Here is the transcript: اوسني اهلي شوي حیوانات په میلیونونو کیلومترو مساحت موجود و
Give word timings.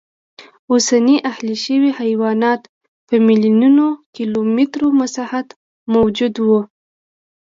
اوسني 0.71 1.15
اهلي 1.31 1.55
شوي 1.63 1.89
حیوانات 1.99 2.61
په 3.07 3.15
میلیونونو 3.27 3.87
کیلومترو 4.15 4.87
مساحت 5.01 5.47
موجود 5.93 6.35
و 6.47 6.47